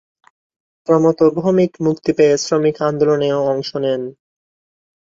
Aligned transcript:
প্রমথ 0.87 1.17
ভৌমিক 1.35 1.71
মুক্তি 1.85 2.11
পেয়ে 2.17 2.35
শ্রমিক 2.37 2.77
আন্দোলনেও 2.81 3.39
অংশ 3.53 3.69
নেন। 3.83 4.01